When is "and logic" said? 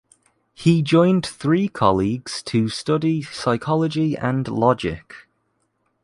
4.17-5.13